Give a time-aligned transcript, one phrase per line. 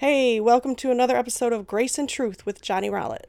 [0.00, 3.28] Hey, welcome to another episode of Grace and Truth with Johnny Rowlett.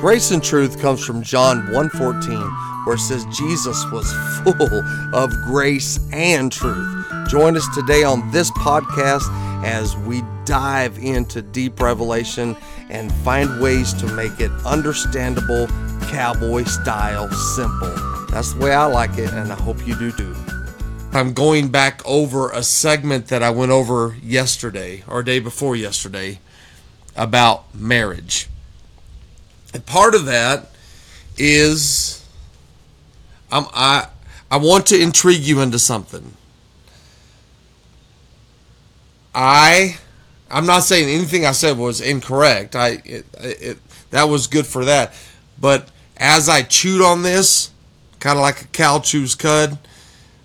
[0.00, 2.50] Grace and truth comes from John 1:14
[2.84, 4.82] where it says Jesus was full
[5.12, 7.06] of grace and truth.
[7.28, 9.28] Join us today on this podcast
[9.64, 12.56] as we dive into deep revelation
[12.88, 15.66] and find ways to make it understandable,
[16.10, 17.94] cowboy style, simple.
[18.30, 20.34] That's the way I like it and I hope you do too.
[21.12, 26.40] I'm going back over a segment that I went over yesterday or day before yesterday
[27.16, 28.48] about marriage.
[29.72, 30.70] And part of that
[31.38, 32.24] is
[33.50, 34.08] um, I
[34.50, 36.34] I want to intrigue you into something.
[39.34, 39.98] I
[40.50, 42.76] I'm not saying anything I said was incorrect.
[42.76, 43.78] I it, it,
[44.10, 45.14] that was good for that.
[45.58, 47.70] But as I chewed on this,
[48.20, 49.78] kind of like a cow chews cud,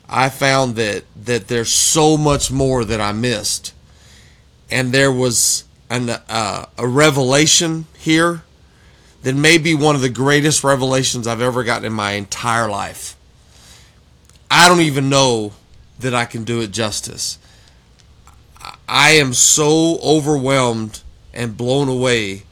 [0.09, 3.73] I found that that there's so much more that I missed,
[4.69, 8.43] and there was an uh, a revelation here
[9.23, 13.15] that may be one of the greatest revelations I've ever gotten in my entire life.
[14.49, 15.53] I don't even know
[15.99, 17.37] that I can do it justice.
[18.87, 21.01] I am so overwhelmed
[21.33, 22.43] and blown away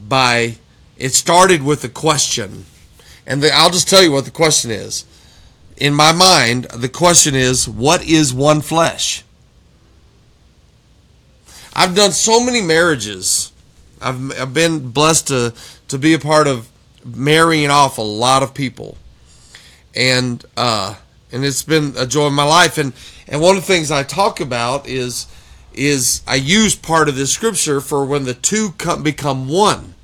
[0.00, 0.56] by
[0.98, 2.66] it started with a question.
[3.26, 5.04] And the, I'll just tell you what the question is.
[5.76, 9.24] In my mind, the question is what is one flesh?
[11.74, 13.52] I've done so many marriages
[14.00, 15.54] I've, I've been blessed to,
[15.88, 16.68] to be a part of
[17.04, 18.96] marrying off a lot of people.
[19.94, 20.96] And, uh,
[21.32, 22.78] and it's been a joy of my life.
[22.78, 22.92] And,
[23.26, 25.26] and one of the things I talk about is,
[25.72, 29.94] is I use part of this scripture for when the two come, become one.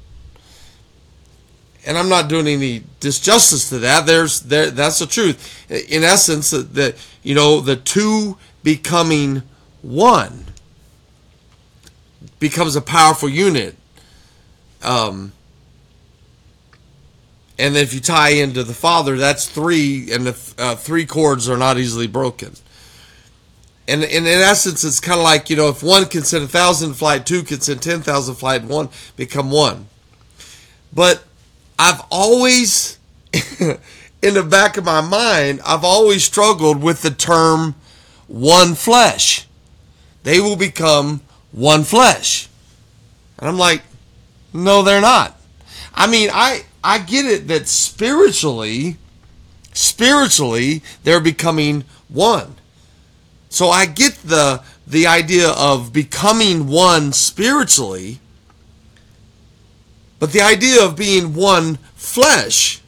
[1.84, 4.06] And I'm not doing any disjustice to that.
[4.06, 5.70] There's there that's the truth.
[5.70, 9.42] In essence, that, you know the two becoming
[9.82, 10.44] one
[12.38, 13.76] becomes a powerful unit.
[14.82, 15.32] Um,
[17.58, 21.48] and then if you tie into the Father, that's three, and the uh, three chords
[21.48, 22.54] are not easily broken.
[23.86, 26.48] And, and in essence, it's kind of like you know, if one can send a
[26.48, 29.88] thousand flight, two can send ten thousand flight, one become one.
[30.92, 31.24] But
[31.82, 33.00] I've always,
[33.58, 37.74] in the back of my mind, I've always struggled with the term
[38.28, 39.48] one flesh.
[40.22, 42.48] They will become one flesh.
[43.36, 43.82] And I'm like,
[44.52, 45.40] no, they're not.
[45.92, 48.96] I mean, I I get it that spiritually,
[49.72, 52.54] spiritually, they're becoming one.
[53.48, 58.20] So I get the the idea of becoming one spiritually,
[60.22, 62.80] but the idea of being one flesh,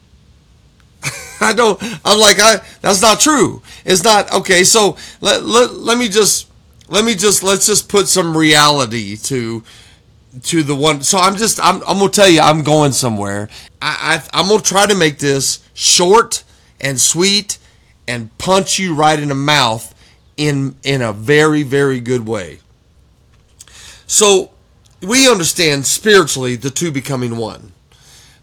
[1.41, 1.77] I don't.
[2.05, 3.61] I'm like, I that's not true.
[3.83, 4.63] It's not okay.
[4.63, 6.49] So let let, let me just
[6.87, 9.63] let me just let's just put some reality to
[10.43, 11.01] to the one.
[11.01, 13.49] So I'm just I'm I'm gonna tell you I'm going somewhere.
[13.81, 16.45] I, I I'm gonna try to make this short
[16.79, 17.57] and sweet
[18.07, 19.93] and punch you right in the mouth
[20.37, 22.59] in in a very very good way.
[24.07, 24.51] So
[25.05, 27.71] we understand spiritually the two becoming one.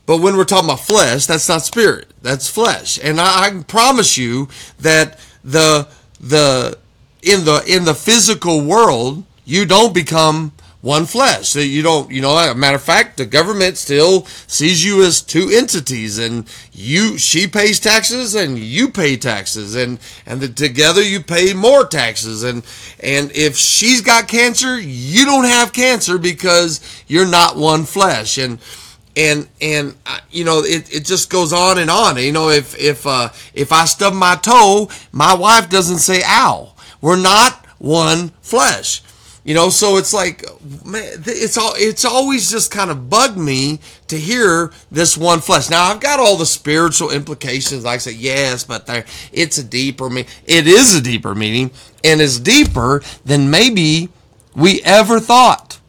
[0.07, 2.09] But when we're talking about flesh, that's not spirit.
[2.23, 2.99] That's flesh.
[3.03, 4.49] And I, I promise you
[4.81, 5.89] that the
[6.21, 6.79] the
[7.23, 11.49] in the in the physical world, you don't become one flesh.
[11.49, 15.23] So you don't, you know, a matter of fact, the government still sees you as
[15.23, 21.01] two entities and you, she pays taxes and you pay taxes and, and the, together
[21.01, 22.43] you pay more taxes.
[22.43, 22.65] And,
[23.01, 28.37] and if she's got cancer, you don't have cancer because you're not one flesh.
[28.37, 28.59] And,
[29.15, 32.75] and and uh, you know it, it just goes on and on you know if
[32.81, 36.73] if uh if i stub my toe my wife doesn't say ow
[37.03, 39.03] we're not one flesh
[39.45, 40.45] you know, so it's like,
[40.85, 45.69] man, it's all, it's always just kind of bugged me to hear this one flesh.
[45.69, 47.85] Now I've got all the spiritual implications.
[47.85, 50.31] Like I say, yes, but there, it's a deeper meaning.
[50.45, 51.73] It is a deeper meaning
[52.05, 54.11] and is deeper than maybe
[54.55, 55.81] we ever thought.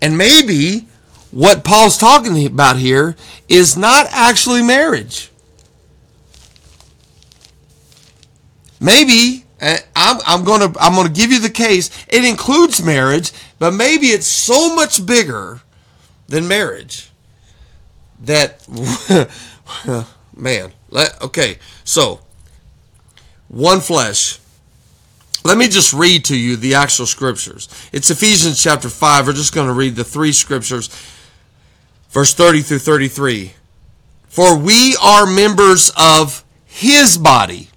[0.00, 0.86] And maybe
[1.32, 3.16] what Paul's talking about here
[3.48, 5.30] is not actually marriage.
[8.80, 9.78] Maybe eh,
[10.08, 11.90] I'm, I'm gonna I'm gonna give you the case.
[12.08, 15.60] It includes marriage, but maybe it's so much bigger
[16.28, 17.10] than marriage
[18.20, 18.66] that
[20.36, 20.72] man.
[20.90, 22.20] Let, okay, so
[23.48, 24.38] one flesh.
[25.44, 27.68] Let me just read to you the actual scriptures.
[27.92, 29.26] It's Ephesians chapter 5.
[29.26, 30.88] We're just going to read the three scriptures,
[32.10, 33.52] verse 30 through 33.
[34.26, 37.68] For we are members of his body.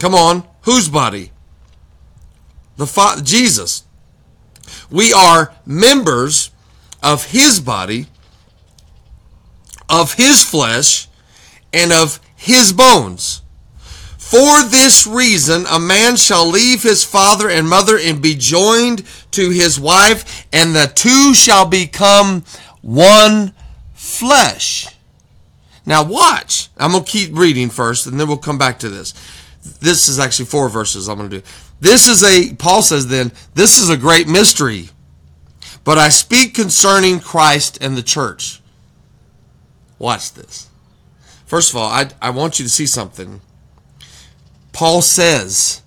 [0.00, 1.30] Come on, whose body?
[2.78, 3.84] The fa- Jesus.
[4.90, 6.50] We are members
[7.02, 8.06] of his body,
[9.90, 11.06] of his flesh,
[11.72, 13.42] and of his bones.
[14.16, 19.50] For this reason, a man shall leave his father and mother and be joined to
[19.50, 22.44] his wife, and the two shall become
[22.80, 23.52] one
[23.92, 24.86] flesh.
[25.84, 26.68] Now, watch.
[26.78, 29.12] I'm going to keep reading first, and then we'll come back to this.
[29.62, 31.46] This is actually four verses I'm going to do.
[31.80, 34.88] This is a, Paul says then, this is a great mystery.
[35.84, 38.60] But I speak concerning Christ and the church.
[39.98, 40.68] Watch this.
[41.46, 43.40] First of all, I, I want you to see something.
[44.72, 45.82] Paul says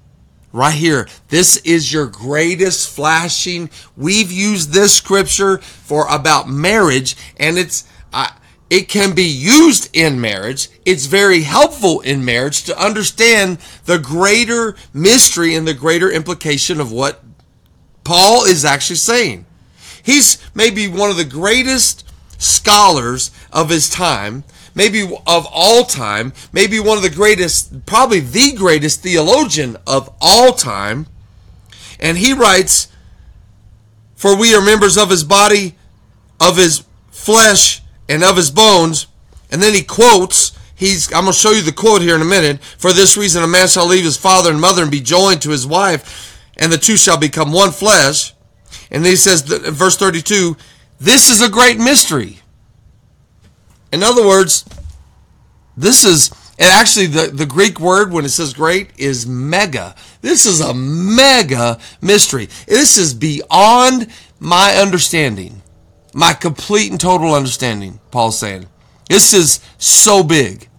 [0.51, 3.69] right here, this is your greatest flashing.
[3.97, 8.29] We've used this scripture for about marriage, and it's uh,
[8.69, 10.69] it can be used in marriage.
[10.85, 16.91] It's very helpful in marriage to understand the greater mystery and the greater implication of
[16.91, 17.23] what
[18.03, 19.45] Paul is actually saying.
[20.01, 22.03] He's maybe one of the greatest
[22.37, 24.43] scholars of his time,
[24.75, 30.51] maybe of all time, maybe one of the greatest, probably the greatest theologian of all
[30.51, 31.05] time.
[31.99, 32.87] And he writes,
[34.15, 35.75] For we are members of his body,
[36.41, 37.82] of his flesh,
[38.13, 39.07] and of his bones.
[39.51, 42.25] And then he quotes, he's I'm going to show you the quote here in a
[42.25, 42.63] minute.
[42.63, 45.49] For this reason a man shall leave his father and mother and be joined to
[45.49, 48.33] his wife, and the two shall become one flesh.
[48.91, 50.55] And then he says, in verse 32,
[50.99, 52.39] this is a great mystery.
[53.91, 54.65] In other words,
[55.75, 59.95] this is, and actually the, the Greek word when it says great is mega.
[60.21, 62.47] This is a mega mystery.
[62.67, 64.07] This is beyond
[64.39, 65.62] my understanding,
[66.13, 68.67] my complete and total understanding, Paul's saying.
[69.09, 70.69] This is so big.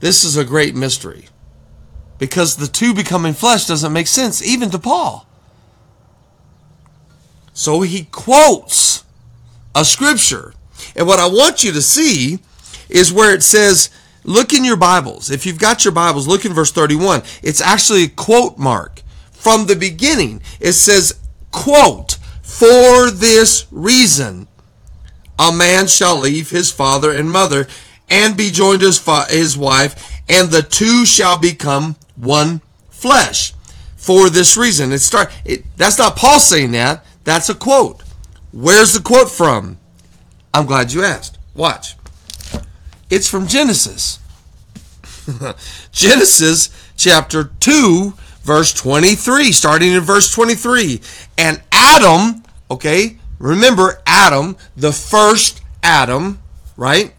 [0.00, 1.26] This is a great mystery.
[2.18, 5.26] Because the two becoming flesh doesn't make sense, even to Paul.
[7.52, 9.04] So he quotes
[9.74, 10.54] a scripture.
[10.94, 12.38] And what I want you to see
[12.88, 13.90] is where it says,
[14.24, 15.30] look in your Bibles.
[15.30, 17.22] If you've got your Bibles, look in verse 31.
[17.42, 19.02] It's actually a quote mark.
[19.32, 21.20] From the beginning, it says,
[21.50, 22.18] quote,
[22.58, 24.48] for this reason,
[25.38, 27.66] a man shall leave his father and mother
[28.08, 33.52] and be joined to his, fa- his wife, and the two shall become one flesh.
[33.96, 35.30] For this reason, it start.
[35.44, 37.04] It, that's not Paul saying that.
[37.24, 38.02] That's a quote.
[38.52, 39.76] Where's the quote from?
[40.54, 41.36] I'm glad you asked.
[41.54, 41.94] Watch.
[43.10, 44.18] It's from Genesis.
[45.92, 51.02] Genesis chapter 2, verse 23, starting in verse 23.
[51.36, 56.40] And Adam, okay, remember Adam, the first Adam,
[56.76, 57.14] right?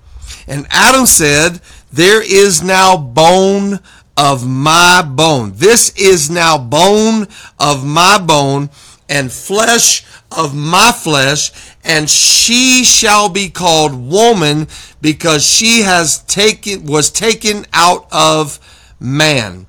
[0.48, 1.62] And Adam said,
[1.92, 3.80] There is now bone
[4.16, 5.54] of my bone.
[5.56, 7.28] This is now bone
[7.60, 8.70] of my bone
[9.08, 11.52] and flesh of my flesh,
[11.84, 14.68] and she shall be called woman
[15.02, 18.60] because she has taken was taken out of
[19.00, 19.67] man.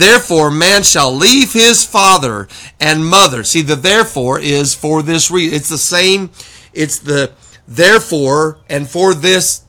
[0.00, 2.48] Therefore, man shall leave his father
[2.80, 3.44] and mother.
[3.44, 5.54] See, the therefore is for this reason.
[5.54, 6.30] It's the same.
[6.72, 7.32] It's the
[7.68, 9.62] therefore and for this.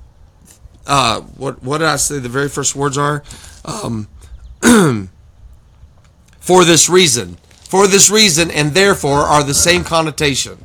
[0.88, 2.20] Uh, what what did I say?
[2.20, 3.24] The very first words are,
[3.66, 4.08] um,
[6.40, 7.38] for this reason
[7.72, 10.58] for this reason and therefore are the same connotation.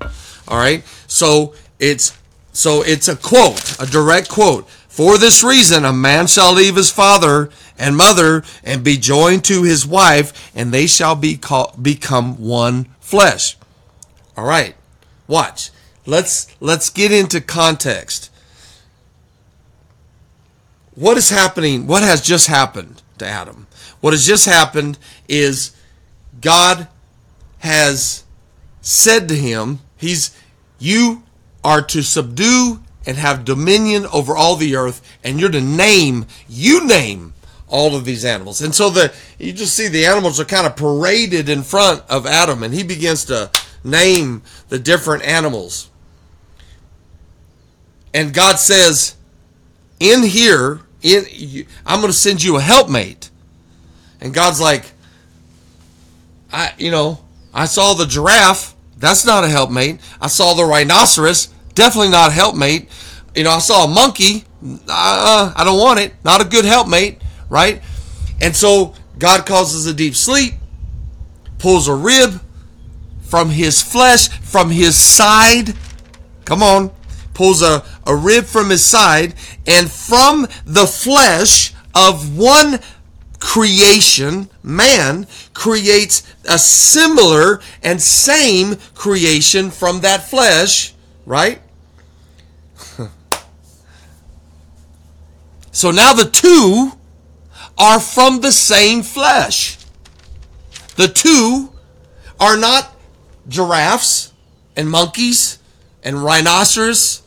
[0.48, 0.82] All right?
[1.06, 2.18] So it's
[2.52, 4.68] so it's a quote, a direct quote.
[4.96, 9.62] For this reason a man shall leave his father and mother and be joined to
[9.62, 13.58] his wife and they shall be called, become one flesh.
[14.38, 14.74] All right.
[15.28, 15.70] Watch.
[16.06, 18.30] Let's let's get into context.
[20.94, 21.86] What is happening?
[21.86, 23.66] What has just happened to Adam?
[24.00, 24.96] What has just happened
[25.28, 25.76] is
[26.40, 26.88] God
[27.58, 28.24] has
[28.80, 30.34] said to him, He's,
[30.78, 31.22] you
[31.62, 36.84] are to subdue and have dominion over all the earth, and you're to name, you
[36.84, 37.32] name
[37.68, 38.60] all of these animals.
[38.60, 42.26] And so the you just see the animals are kind of paraded in front of
[42.26, 43.50] Adam, and he begins to
[43.84, 45.90] name the different animals.
[48.12, 49.14] And God says,
[50.00, 53.30] in here, in I'm going to send you a helpmate.
[54.20, 54.92] And God's like,
[56.52, 57.20] I, you know,
[57.52, 58.74] I saw the giraffe.
[58.96, 60.00] That's not a helpmate.
[60.20, 61.48] I saw the rhinoceros.
[61.76, 62.88] Definitely not helpmate.
[63.36, 64.44] You know, I saw a monkey.
[64.88, 66.14] Uh, I don't want it.
[66.24, 67.80] Not a good helpmate, right?
[68.40, 70.54] And so God causes a deep sleep,
[71.58, 72.40] pulls a rib
[73.22, 75.74] from his flesh, from his side.
[76.44, 76.90] Come on.
[77.34, 79.34] pulls a, a rib from his side,
[79.66, 82.80] and from the flesh of one
[83.38, 90.94] creation, man, creates a similar and same creation from that flesh,
[91.26, 91.60] right?
[95.72, 96.92] so now the two
[97.78, 99.78] are from the same flesh.
[100.96, 101.72] The two
[102.40, 102.96] are not
[103.48, 104.32] giraffes
[104.76, 105.58] and monkeys
[106.02, 107.22] and rhinoceros.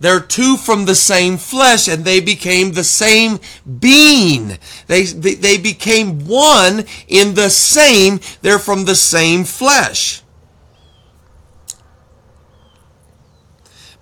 [0.00, 3.38] They're two from the same flesh and they became the same
[3.78, 4.58] being.
[4.88, 10.22] They, they, they became one in the same, they're from the same flesh.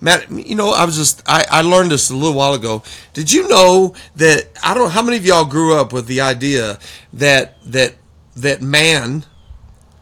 [0.01, 2.81] Matt, you know, I was just, I, I learned this a little while ago.
[3.13, 6.21] Did you know that, I don't know, how many of y'all grew up with the
[6.21, 6.79] idea
[7.13, 7.95] that, that,
[8.35, 9.25] that man,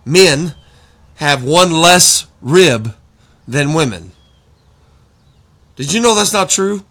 [0.05, 0.55] men,
[1.15, 2.95] have one less rib
[3.45, 4.13] than women?
[5.75, 6.83] Did you know that's not true?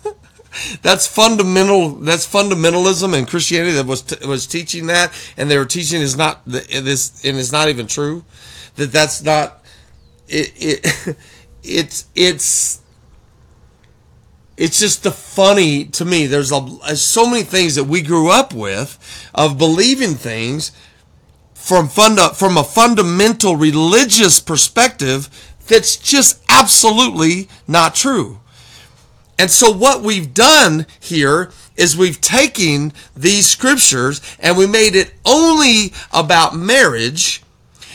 [0.82, 1.90] that's fundamental.
[1.90, 6.16] That's fundamentalism in Christianity that was t- was teaching that, and they were teaching is
[6.16, 8.24] not this, and it's not even true.
[8.76, 9.64] That that's not
[10.28, 10.52] it.
[10.56, 11.16] it
[11.62, 12.80] it's it's
[14.56, 16.26] it's just the funny to me.
[16.26, 18.98] There's a, so many things that we grew up with
[19.34, 20.72] of believing things
[21.54, 25.28] from funda, from a fundamental religious perspective
[25.68, 28.40] that's just absolutely not true.
[29.38, 35.14] And so what we've done here is we've taken these scriptures and we made it
[35.24, 37.41] only about marriage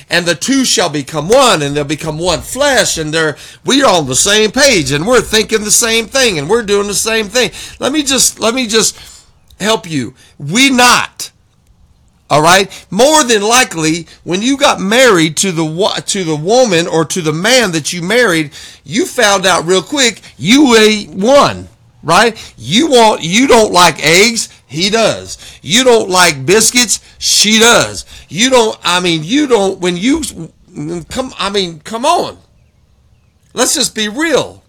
[0.09, 4.07] and the two shall become one and they'll become one flesh and they're we're on
[4.07, 7.51] the same page and we're thinking the same thing and we're doing the same thing.
[7.79, 9.25] Let me just let me just
[9.59, 10.13] help you.
[10.37, 11.31] We not
[12.29, 12.85] all right?
[12.91, 17.33] More than likely when you got married to the to the woman or to the
[17.33, 18.51] man that you married
[18.83, 21.69] you found out real quick you ate one
[22.03, 25.37] right you want you don't like eggs he does.
[25.61, 26.99] You don't like biscuits?
[27.19, 28.05] She does.
[28.27, 30.21] You don't, I mean, you don't, when you,
[31.07, 32.37] come, I mean, come on.
[33.53, 34.63] Let's just be real.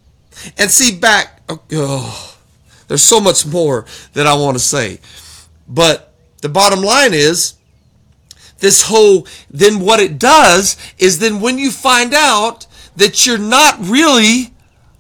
[0.57, 1.43] And see back,
[1.73, 2.39] oh,
[2.87, 5.01] there's so much more that I want to say.
[5.67, 7.55] But the bottom line is,
[8.61, 12.67] this whole, then what it does is then when you find out
[12.97, 14.55] that you're not really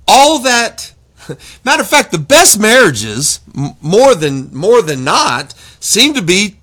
[0.08, 0.92] all that
[1.64, 3.40] Matter of fact, the best marriages,
[3.80, 6.56] more than more than not, seem to be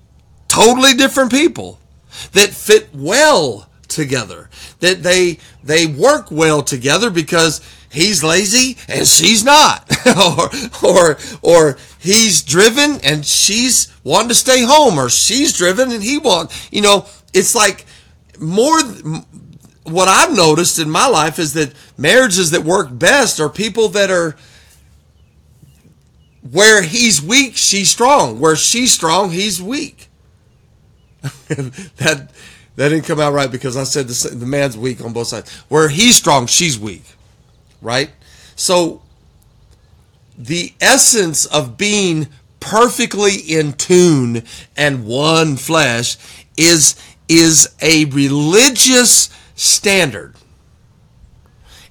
[0.48, 1.78] totally different people
[2.32, 4.48] that fit well together.
[4.80, 10.50] That they they work well together because he's lazy and she's not, or
[10.82, 16.18] or or he's driven and she's wanting to stay home, or she's driven and he
[16.18, 16.50] want.
[16.70, 17.86] You know, it's like
[18.38, 18.80] more
[19.84, 24.10] what I've noticed in my life is that marriages that work best are people that
[24.10, 24.36] are
[26.52, 28.40] where he's weak, she's strong.
[28.40, 30.08] Where she's strong, he's weak.
[31.48, 32.30] that
[32.76, 35.50] that didn't come out right because I said the, the man's weak on both sides.
[35.68, 37.04] Where he's strong, she's weak.
[37.80, 38.10] Right?
[38.54, 39.02] So
[40.36, 42.28] the essence of being
[42.60, 44.42] perfectly in tune
[44.76, 46.16] and one flesh
[46.56, 46.96] is
[47.28, 50.34] is a religious standard.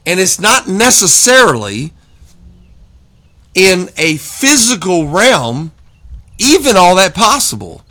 [0.05, 1.91] And it's not necessarily
[3.55, 5.71] in a physical realm
[6.38, 7.81] even all that possible.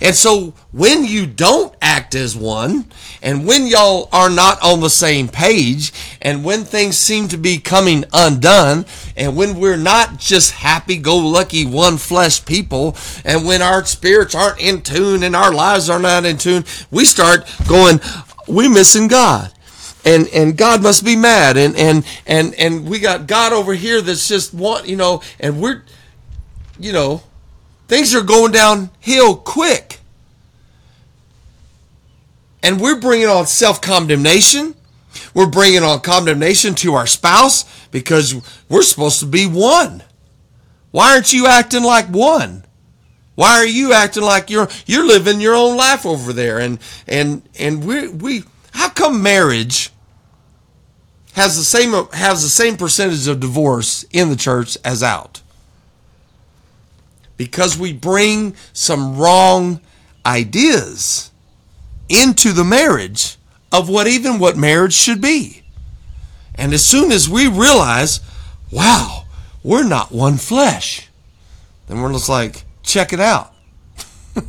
[0.00, 2.86] And so when you don't act as one,
[3.20, 7.58] and when y'all are not on the same page, and when things seem to be
[7.58, 8.86] coming undone,
[9.16, 14.34] and when we're not just happy go lucky one flesh people, and when our spirits
[14.34, 18.00] aren't in tune and our lives are not in tune, we start going,
[18.48, 19.52] we're missing God
[20.04, 21.56] and and God must be mad.
[21.56, 25.60] And and and and we got God over here that's just want you know and
[25.60, 25.82] we're
[26.78, 27.22] you know
[27.88, 29.98] things are going downhill quick.
[32.64, 34.76] And we're bringing on self-condemnation.
[35.34, 38.34] We're bringing on condemnation to our spouse because
[38.68, 40.04] we're supposed to be one.
[40.92, 42.64] Why aren't you acting like one?
[43.34, 46.58] Why are you acting like you're you're living your own life over there?
[46.58, 46.78] And
[47.08, 49.90] and and we we how come marriage
[51.32, 55.40] has the same has the same percentage of divorce in the church as out?
[57.36, 59.80] Because we bring some wrong
[60.24, 61.30] ideas
[62.08, 63.36] into the marriage
[63.72, 65.62] of what even what marriage should be.
[66.54, 68.20] And as soon as we realize,
[68.70, 69.24] wow,
[69.62, 71.08] we're not one flesh,
[71.86, 73.54] then we're just like, check it out.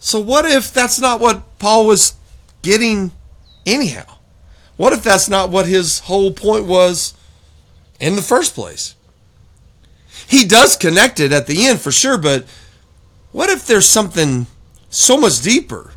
[0.00, 2.14] so what if that's not what Paul was
[2.62, 3.12] getting
[3.64, 4.04] anyhow?
[4.82, 7.14] What if that's not what his whole point was
[8.00, 8.96] in the first place.
[10.26, 12.46] He does connect it at the end for sure, but
[13.30, 14.48] what if there's something
[14.90, 15.92] so much deeper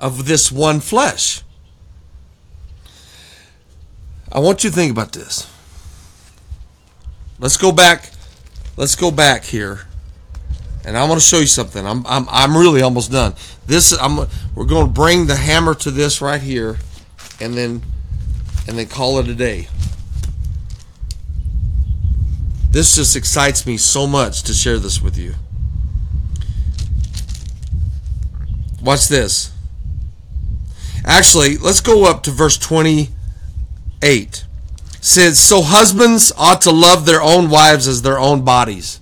[0.00, 1.42] of this one flesh?
[4.32, 5.48] I want you to think about this.
[7.38, 8.10] Let's go back.
[8.76, 9.86] Let's go back here.
[10.84, 11.86] And I want to show you something.
[11.86, 13.34] I'm, I'm, I'm really almost done.
[13.66, 16.78] This I'm we're going to bring the hammer to this right here
[17.40, 17.82] and then
[18.68, 19.68] and then call it a day.
[22.70, 25.34] This just excites me so much to share this with you.
[28.80, 29.52] Watch this.
[31.04, 33.10] Actually, let's go up to verse 28.
[34.02, 34.44] It
[35.00, 39.00] says, So husbands ought to love their own wives as their own bodies.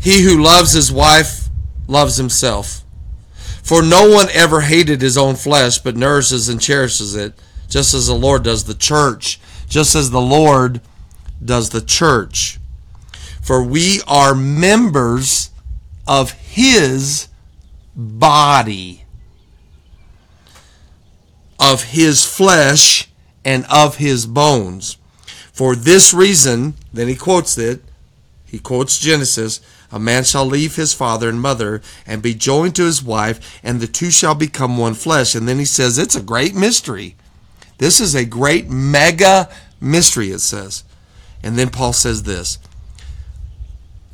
[0.00, 1.48] He who loves his wife
[1.88, 2.84] loves himself.
[3.68, 7.34] For no one ever hated his own flesh, but nourishes and cherishes it,
[7.68, 10.80] just as the Lord does the church, just as the Lord
[11.44, 12.58] does the church.
[13.42, 15.50] For we are members
[16.06, 17.28] of his
[17.94, 19.04] body,
[21.60, 23.10] of his flesh,
[23.44, 24.96] and of his bones.
[25.52, 27.82] For this reason, then he quotes it,
[28.46, 29.60] he quotes Genesis,
[29.90, 33.80] a man shall leave his father and mother and be joined to his wife, and
[33.80, 35.34] the two shall become one flesh.
[35.34, 37.16] And then he says, it's a great mystery.
[37.78, 39.48] This is a great mega
[39.80, 40.84] mystery, it says.
[41.42, 42.58] And then Paul says this.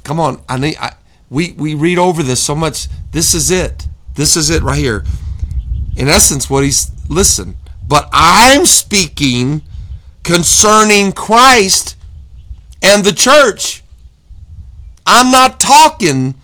[0.05, 0.95] Come on, I need I,
[1.31, 2.89] we we read over this so much.
[3.11, 3.89] This is it.
[4.15, 5.05] This is it right here.
[5.97, 7.57] In essence, what he's listen,
[7.89, 9.63] but I'm speaking
[10.23, 11.97] concerning Christ
[12.83, 13.83] and the church.
[15.07, 16.35] I'm not talking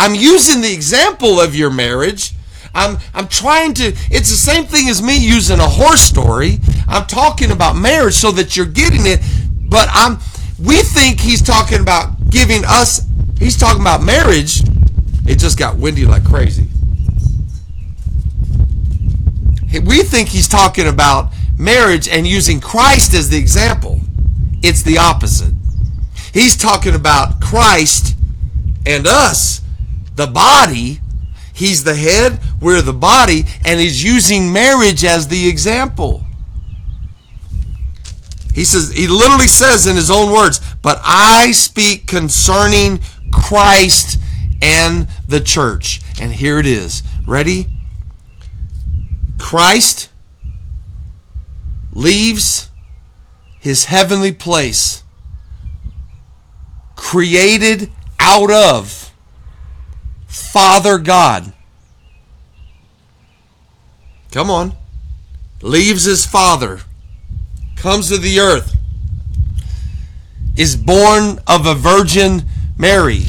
[0.00, 2.32] I'm using the example of your marriage.
[2.74, 6.58] I'm I'm trying to it's the same thing as me using a horse story.
[6.88, 9.20] I'm talking about marriage so that you're getting it,
[9.68, 10.18] but I'm
[10.58, 13.06] we think he's talking about giving us
[13.38, 14.62] he's talking about marriage.
[15.26, 16.66] It just got windy like crazy.
[19.84, 24.00] We think he's talking about marriage and using Christ as the example.
[24.62, 25.52] It's the opposite.
[26.32, 28.16] He's talking about Christ
[28.86, 29.60] and us,
[30.14, 31.00] the body.
[31.52, 36.24] He's the head, we're the body, and he's using marriage as the example.
[38.54, 43.00] He says, he literally says in his own words, but I speak concerning
[43.32, 44.18] Christ
[44.62, 46.00] and the church.
[46.20, 47.02] And here it is.
[47.26, 47.66] Ready?
[49.38, 50.10] Christ
[51.92, 52.70] leaves
[53.60, 55.04] his heavenly place
[57.00, 59.10] created out of
[60.26, 61.50] Father God.
[64.30, 64.74] Come on.
[65.62, 66.80] Leaves his father,
[67.74, 68.76] comes to the earth,
[70.56, 72.44] is born of a virgin
[72.78, 73.24] Mary.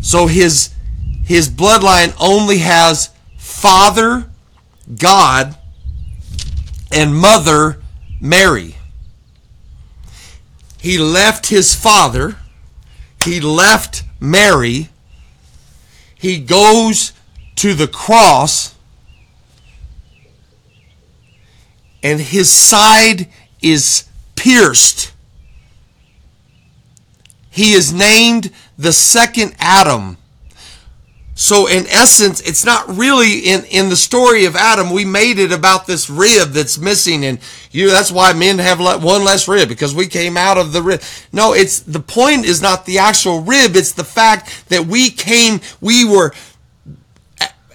[0.00, 0.72] So his
[1.24, 4.30] his bloodline only has father
[4.96, 5.56] God
[6.92, 7.82] and mother
[8.20, 8.76] Mary.
[10.80, 12.36] He left his father
[13.24, 14.88] he left Mary.
[16.14, 17.12] He goes
[17.56, 18.74] to the cross,
[22.02, 23.28] and his side
[23.62, 24.04] is
[24.36, 25.12] pierced.
[27.50, 30.16] He is named the second Adam
[31.34, 34.90] so in essence, it's not really in, in the story of Adam.
[34.90, 37.40] We made it about this rib that's missing and
[37.72, 41.02] you, that's why men have one less rib because we came out of the rib.
[41.32, 43.74] No, it's, the point is not the actual rib.
[43.74, 46.32] It's the fact that we came, we were,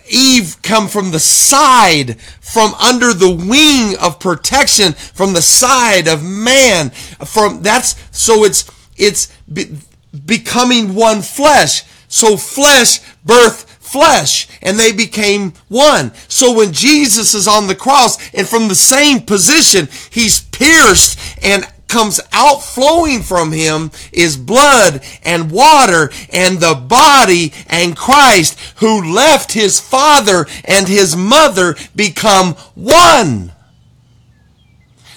[0.10, 6.24] Eve come from the side, from under the wing of protection, from the side of
[6.24, 6.89] man.
[7.26, 9.78] From that's so it's it's be,
[10.26, 11.84] becoming one flesh.
[12.10, 16.13] So flesh birthed flesh and they became one.
[16.28, 21.65] So when Jesus is on the cross and from the same position, he's pierced and
[21.88, 29.13] comes out flowing from him is blood and water and the body and Christ who
[29.13, 33.52] left his father and his mother become one.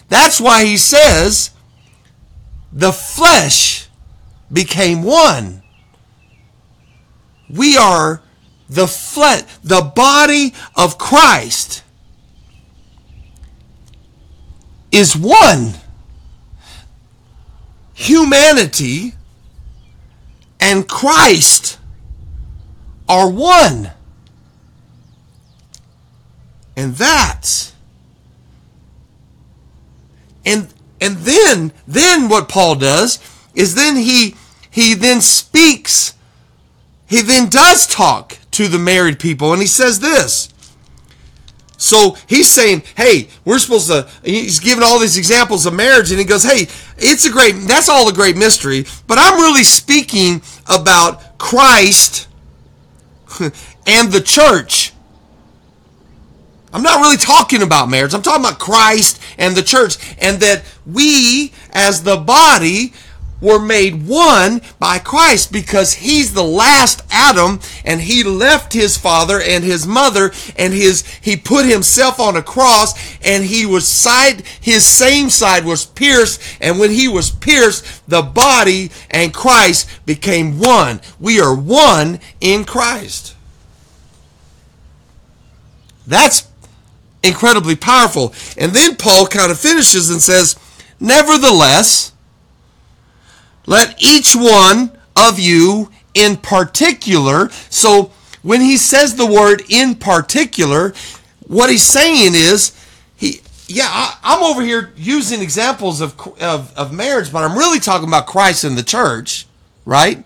[0.08, 1.50] That's why he says
[2.72, 3.88] the flesh
[4.50, 5.61] became one.
[7.52, 8.22] We are
[8.68, 11.82] the flesh, the body of Christ
[14.90, 15.74] is one.
[17.94, 19.12] Humanity
[20.58, 21.78] and Christ
[23.08, 23.90] are one.
[26.74, 27.72] And that's
[30.44, 33.18] And and then then what Paul does
[33.54, 34.36] is then he
[34.70, 36.14] he then speaks
[37.12, 40.52] he then does talk to the married people and he says this
[41.82, 46.20] so he's saying, hey, we're supposed to, he's giving all these examples of marriage and
[46.20, 50.42] he goes, hey, it's a great, that's all a great mystery, but I'm really speaking
[50.68, 52.28] about Christ
[53.40, 54.92] and the church.
[56.72, 58.14] I'm not really talking about marriage.
[58.14, 62.92] I'm talking about Christ and the church and that we as the body
[63.42, 69.40] were made one by Christ because he's the last Adam and he left his father
[69.40, 74.42] and his mother and his he put himself on a cross and he was side
[74.60, 80.58] his same side was pierced and when he was pierced the body and Christ became
[80.58, 81.00] one.
[81.18, 83.34] We are one in Christ.
[86.06, 86.48] That's
[87.22, 88.34] incredibly powerful.
[88.56, 90.56] And then Paul kind of finishes and says,
[90.98, 92.11] Nevertheless,
[93.66, 97.50] let each one of you in particular.
[97.70, 100.92] So when he says the word in particular,
[101.46, 102.72] what he's saying is
[103.16, 107.80] he yeah, I, am over here using examples of, of of marriage, but I'm really
[107.80, 109.46] talking about Christ and the church,
[109.84, 110.24] right?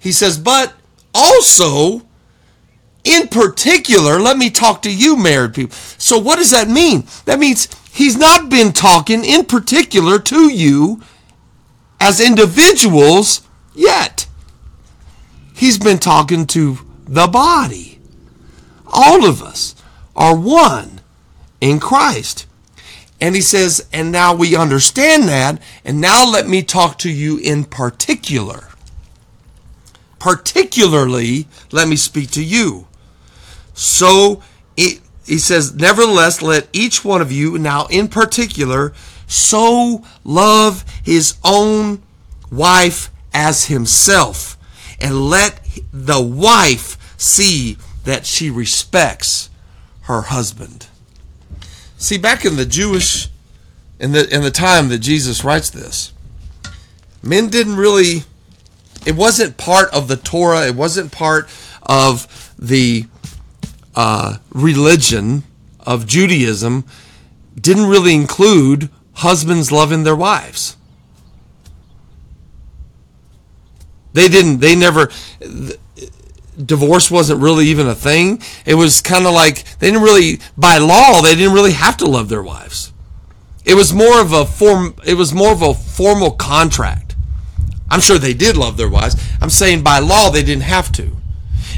[0.00, 0.74] He says, but
[1.14, 2.02] also
[3.04, 5.76] in particular, let me talk to you married people.
[5.98, 7.06] So what does that mean?
[7.24, 11.02] That means he's not been talking in particular to you
[12.00, 13.42] as individuals
[13.74, 14.26] yet.
[15.54, 17.98] He's been talking to the body.
[18.86, 19.74] All of us
[20.14, 21.00] are one
[21.60, 22.46] in Christ.
[23.20, 27.38] And he says, and now we understand that, and now let me talk to you
[27.38, 28.68] in particular.
[30.20, 32.86] Particularly, let me speak to you.
[33.74, 34.42] So
[34.76, 38.92] it, he says, nevertheless, let each one of you, now in particular,
[39.26, 42.02] so love his own
[42.50, 44.56] wife as himself,
[45.00, 45.60] and let
[45.92, 49.50] the wife see that she respects
[50.02, 50.86] her husband.
[51.98, 53.28] See, back in the Jewish,
[54.00, 56.12] in the in the time that Jesus writes this,
[57.22, 58.22] men didn't really.
[59.06, 60.66] It wasn't part of the Torah.
[60.66, 61.48] It wasn't part
[61.82, 63.06] of the
[63.98, 65.42] uh, religion
[65.80, 66.84] of Judaism.
[67.60, 70.76] Didn't really include husbands loving their wives.
[74.12, 75.10] They didn't, they never,
[76.64, 78.40] divorce wasn't really even a thing.
[78.64, 82.06] It was kind of like they didn't really, by law, they didn't really have to
[82.06, 82.92] love their wives.
[83.64, 87.16] It was more of a form, it was more of a formal contract.
[87.90, 89.16] I'm sure they did love their wives.
[89.40, 91.17] I'm saying by law, they didn't have to.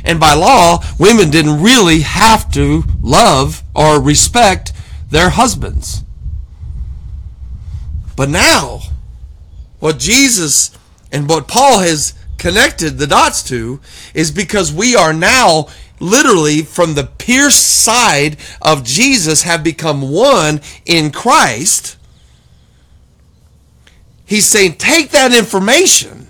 [0.05, 4.73] And by law, women didn't really have to love or respect
[5.11, 6.05] their husbands.
[8.17, 8.81] But now,
[9.79, 10.77] what Jesus
[11.11, 13.81] and what Paul has connected the dots to
[14.15, 15.69] is because we are now
[16.01, 21.99] literally from the pierced side of Jesus have become one in Christ.
[24.25, 26.29] He's saying, take that information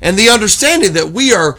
[0.00, 1.58] and the understanding that we are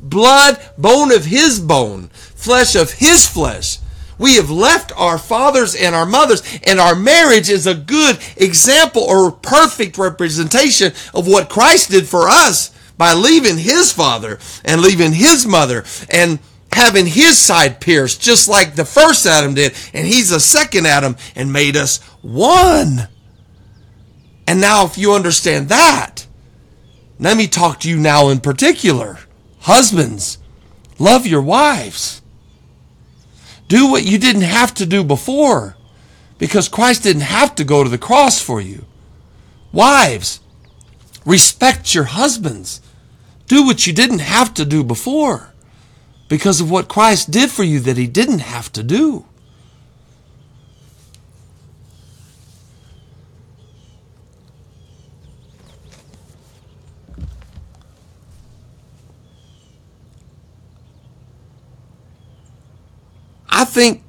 [0.00, 3.78] blood, bone of his bone, flesh of his flesh
[4.18, 9.02] we have left our fathers and our mothers, and our marriage is a good example
[9.02, 15.12] or perfect representation of what Christ did for us by leaving his father and leaving
[15.12, 16.40] his mother and
[16.72, 21.16] having his side pierced, just like the first Adam did, and he's the second Adam
[21.36, 23.08] and made us one.
[24.48, 26.26] And now, if you understand that,
[27.20, 29.18] let me talk to you now in particular.
[29.60, 30.38] Husbands,
[30.98, 32.22] love your wives.
[33.68, 35.76] Do what you didn't have to do before
[36.38, 38.86] because Christ didn't have to go to the cross for you.
[39.72, 40.40] Wives,
[41.26, 42.80] respect your husbands.
[43.46, 45.52] Do what you didn't have to do before
[46.28, 49.26] because of what Christ did for you that he didn't have to do.
[63.58, 64.04] I think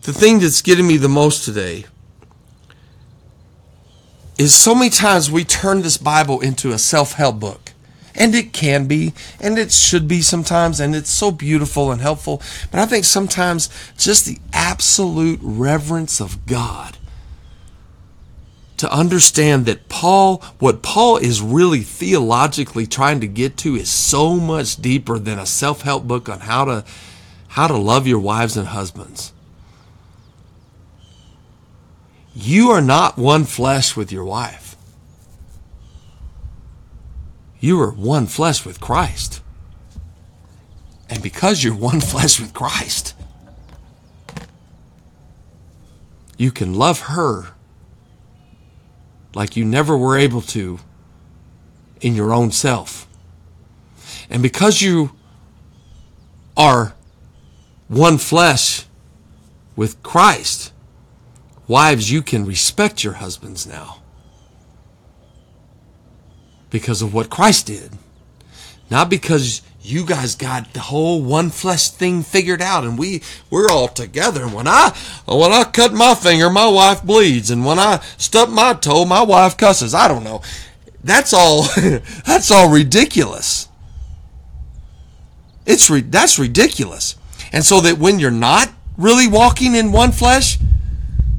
[0.00, 1.84] the thing that's getting me the most today
[4.38, 7.72] is so many times we turn this Bible into a self help book.
[8.14, 12.40] And it can be, and it should be sometimes, and it's so beautiful and helpful.
[12.70, 16.96] But I think sometimes just the absolute reverence of God
[18.78, 24.36] to understand that Paul, what Paul is really theologically trying to get to is so
[24.36, 26.84] much deeper than a self help book on how to
[27.48, 29.32] how to love your wives and husbands.
[32.40, 34.76] you are not one flesh with your wife.
[37.58, 39.42] You are one flesh with Christ.
[41.10, 43.14] And because you're one flesh with Christ,
[46.36, 47.48] you can love her
[49.34, 50.78] like you never were able to
[52.00, 53.08] in your own self.
[54.30, 55.10] And because you
[56.56, 56.94] are
[57.88, 58.84] one flesh
[59.74, 60.72] with Christ,
[61.66, 64.02] wives, you can respect your husbands now
[66.70, 67.92] because of what Christ did.
[68.90, 73.70] Not because you guys got the whole one flesh thing figured out and we we're
[73.70, 74.42] all together.
[74.42, 74.94] And when i
[75.26, 77.50] when i cut my finger my wife bleeds.
[77.50, 79.94] And when i stub my toe my wife cusses.
[79.94, 80.42] I don't know.
[81.04, 81.62] That's all
[82.26, 83.68] that's all ridiculous.
[85.66, 87.17] It's that's ridiculous
[87.52, 90.58] and so that when you're not really walking in one flesh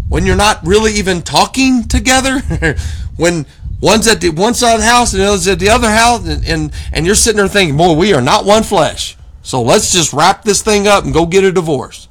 [0.08, 2.40] when you're not really even talking together
[3.16, 3.46] when
[3.82, 6.28] One's at the one side of the house and the other's at the other house,
[6.28, 9.16] and, and, and you're sitting there thinking, boy, we are not one flesh.
[9.42, 12.10] So let's just wrap this thing up and go get a divorce.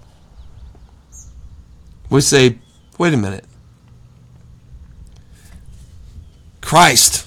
[2.09, 2.59] We say,
[2.99, 3.45] wait a minute.
[6.63, 7.27] Christ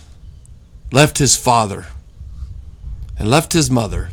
[0.91, 1.85] left his father
[3.17, 4.09] and left his mother,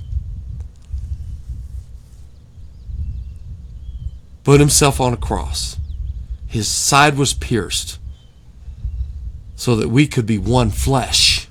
[4.48, 5.76] put himself on a cross.
[6.46, 7.98] His side was pierced
[9.56, 11.48] so that we could be one flesh,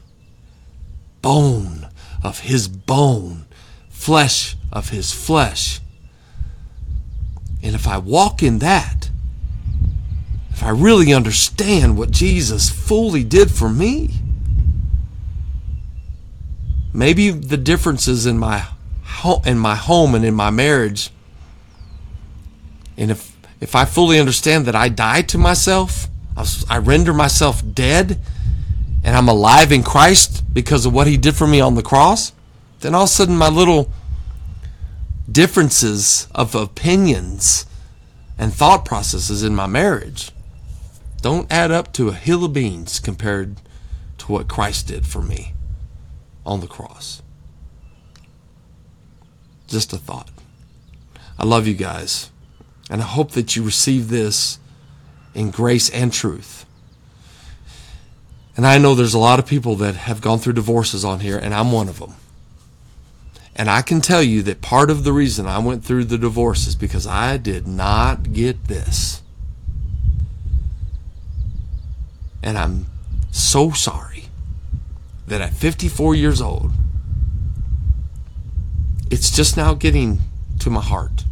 [1.22, 1.90] bone
[2.24, 3.46] of his bone,
[3.88, 5.80] flesh of his flesh.
[7.62, 9.12] And if I walk in that,
[10.50, 14.10] if I really understand what Jesus fully did for me,
[16.96, 18.66] maybe the differences in my
[19.46, 21.12] in my home and in my marriage,
[22.98, 26.08] and if if I fully understand that I die to myself,
[26.70, 28.20] I render myself dead
[29.04, 32.34] and I'm alive in Christ because of what he did for me on the cross,
[32.82, 33.90] then all of a sudden my little
[35.32, 37.66] differences of opinions
[38.38, 40.32] and thought processes in my marriage
[41.22, 43.58] don't add up to a hill of beans compared
[44.20, 45.54] to what Christ did for me
[46.46, 47.22] on the cross.
[49.68, 50.30] Just a thought.
[51.40, 52.30] I love you guys,
[52.90, 54.60] and I hope that you receive this
[55.34, 56.66] in grace and truth.
[58.56, 61.38] And I know there's a lot of people that have gone through divorces on here,
[61.38, 62.16] and I'm one of them.
[63.56, 66.68] And I can tell you that part of the reason I went through the divorce
[66.68, 69.22] is because I did not get this.
[72.44, 72.86] And I'm
[73.32, 74.26] so sorry
[75.28, 76.72] that at 54 years old,
[79.10, 80.20] it's just now getting
[80.60, 81.26] to my heart.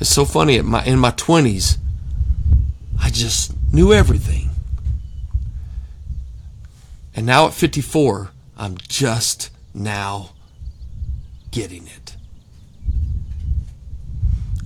[0.00, 0.60] It's so funny.
[0.60, 1.78] My, in my 20s,
[3.00, 4.50] I just knew everything.
[7.14, 10.30] And now at 54, I'm just now
[11.50, 12.16] getting it.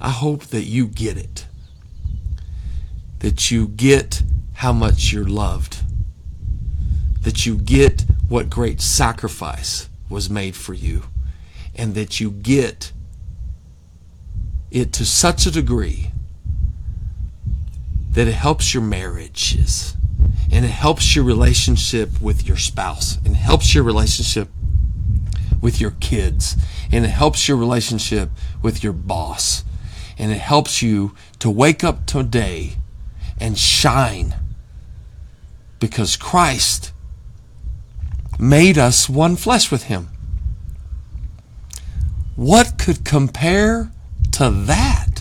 [0.01, 1.47] I hope that you get it.
[3.21, 4.23] That you get
[4.55, 5.79] how much you're loved.
[7.23, 11.05] That you get what great sacrifice was made for you.
[11.75, 12.93] And that you get
[14.73, 16.11] it to such a degree
[18.11, 19.95] that it helps your marriages
[20.51, 24.49] and it helps your relationship with your spouse and helps your relationship
[25.61, 26.57] with your kids
[26.91, 28.31] and it helps your relationship
[28.63, 29.63] with your boss
[30.19, 32.73] and it helps you to wake up today
[33.39, 34.35] and shine
[35.79, 36.93] because Christ
[38.39, 40.09] made us one flesh with him.
[42.37, 43.91] What could compare
[44.33, 45.12] to that.